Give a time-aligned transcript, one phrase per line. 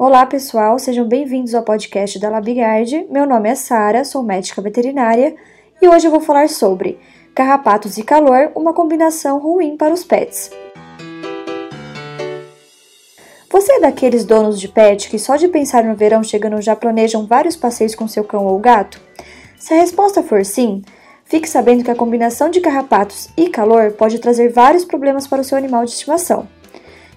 [0.00, 3.04] Olá, pessoal, sejam bem-vindos ao podcast da Labigard.
[3.10, 5.34] Meu nome é Sara, sou médica veterinária
[5.82, 7.00] e hoje eu vou falar sobre
[7.34, 10.52] carrapatos e calor, uma combinação ruim para os pets.
[13.50, 17.26] Você é daqueles donos de pet que só de pensar no verão chegando já planejam
[17.26, 19.00] vários passeios com seu cão ou gato?
[19.58, 20.80] Se a resposta for sim,
[21.24, 25.44] fique sabendo que a combinação de carrapatos e calor pode trazer vários problemas para o
[25.44, 26.46] seu animal de estimação.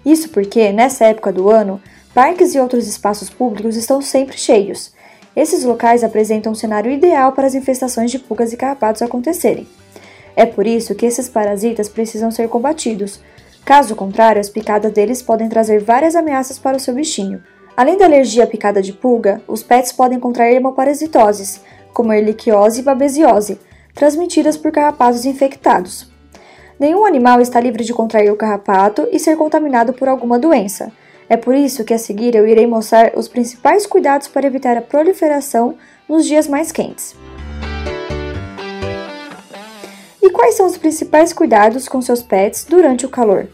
[0.04, 1.80] Isso porque, nessa época do ano,
[2.14, 4.92] parques e outros espaços públicos estão sempre cheios.
[5.36, 9.68] Esses locais apresentam um cenário ideal para as infestações de pulgas e carrapatos acontecerem.
[10.36, 13.22] É por isso que esses parasitas precisam ser combatidos.
[13.64, 17.42] Caso contrário, as picadas deles podem trazer várias ameaças para o seu bichinho.
[17.78, 21.62] Além da alergia à picada de pulga, os pets podem contrair hemoparasitoses,
[21.94, 23.60] como erliquiose e babesiose,
[23.94, 26.12] transmitidas por carrapatos infectados.
[26.80, 30.92] Nenhum animal está livre de contrair o carrapato e ser contaminado por alguma doença.
[31.32, 34.82] É por isso que a seguir eu irei mostrar os principais cuidados para evitar a
[34.82, 37.16] proliferação nos dias mais quentes.
[40.22, 43.48] E quais são os principais cuidados com seus pets durante o calor?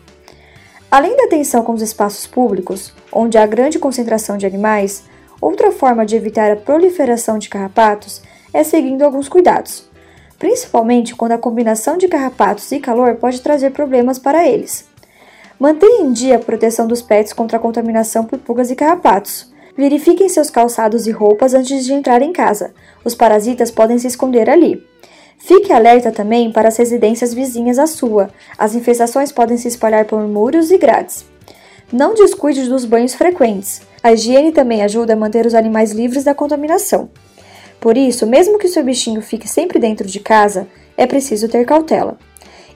[0.89, 5.03] Além da atenção com os espaços públicos, onde há grande concentração de animais,
[5.39, 9.87] outra forma de evitar a proliferação de carrapatos é seguindo alguns cuidados
[10.39, 14.85] principalmente quando a combinação de carrapatos e calor pode trazer problemas para eles.
[15.59, 19.51] Mantenha em dia a proteção dos pets contra a contaminação por pulgas e carrapatos.
[19.75, 22.73] Verifiquem seus calçados e roupas antes de entrar em casa.
[23.03, 24.85] Os parasitas podem se esconder ali.
[25.39, 28.29] Fique alerta também para as residências vizinhas à sua.
[28.55, 31.25] As infestações podem se espalhar por muros e grades.
[31.91, 33.81] Não descuide dos banhos frequentes.
[34.03, 37.09] A higiene também ajuda a manter os animais livres da contaminação.
[37.79, 42.17] Por isso, mesmo que seu bichinho fique sempre dentro de casa, é preciso ter cautela.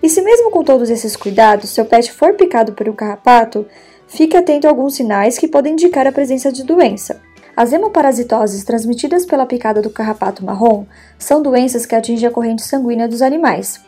[0.01, 3.65] E se mesmo com todos esses cuidados, seu pet for picado por um carrapato,
[4.07, 7.21] fique atento a alguns sinais que podem indicar a presença de doença.
[7.55, 10.85] As hemoparasitoses transmitidas pela picada do carrapato marrom
[11.19, 13.79] são doenças que atingem a corrente sanguínea dos animais.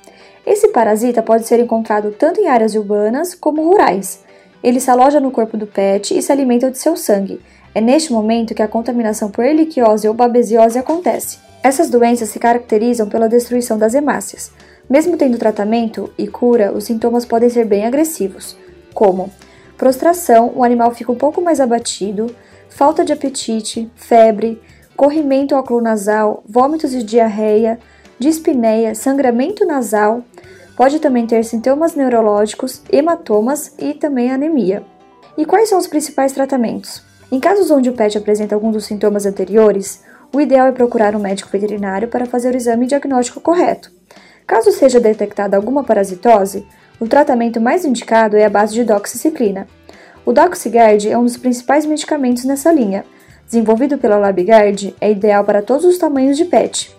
[0.45, 4.19] Esse parasita pode ser encontrado tanto em áreas urbanas como rurais.
[4.61, 7.39] Ele se aloja no corpo do pet e se alimenta de seu sangue,
[7.75, 11.39] é neste momento que a contaminação por erliquiose ou babesiose acontece.
[11.63, 14.51] Essas doenças se caracterizam pela destruição das hemácias.
[14.89, 18.57] Mesmo tendo tratamento e cura, os sintomas podem ser bem agressivos,
[18.93, 19.31] como
[19.77, 22.33] prostração, o animal fica um pouco mais abatido,
[22.69, 24.61] falta de apetite, febre,
[24.95, 27.79] corrimento nasal, vômitos e diarreia,
[28.19, 30.23] dispneia, sangramento nasal,
[30.75, 34.83] pode também ter sintomas neurológicos, hematomas e também anemia.
[35.37, 37.03] E quais são os principais tratamentos?
[37.31, 41.19] Em casos onde o pet apresenta algum dos sintomas anteriores, o ideal é procurar um
[41.19, 43.91] médico veterinário para fazer o exame diagnóstico correto.
[44.45, 46.65] Caso seja detectada alguma parasitose,
[46.99, 49.67] o tratamento mais indicado é a base de doxiciclina.
[50.25, 53.03] O Doxigard é um dos principais medicamentos nessa linha.
[53.45, 56.95] Desenvolvido pela LabGuard, é ideal para todos os tamanhos de pet.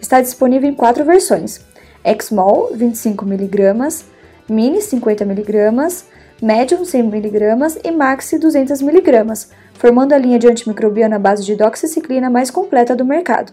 [0.00, 1.60] Está disponível em quatro versões:
[2.04, 4.04] X-Mol 25mg,
[4.48, 6.04] Mini 50mg,
[6.40, 12.48] Medium 100mg e Maxi 200mg, formando a linha de antimicrobiana à base de doxiciclina mais
[12.48, 13.52] completa do mercado.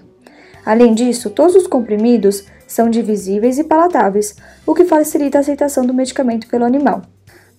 [0.66, 5.94] Além disso, todos os comprimidos são divisíveis e palatáveis, o que facilita a aceitação do
[5.94, 7.04] medicamento pelo animal.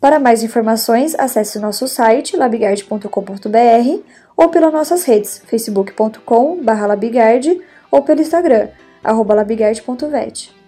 [0.00, 4.00] Para mais informações, acesse o nosso site labigard.com.br
[4.37, 8.69] ou pelas nossas redes facebook.com/labigard ou pelo Instagram
[9.05, 10.66] labigard.vet.